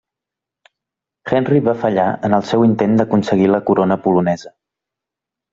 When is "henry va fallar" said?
1.33-2.07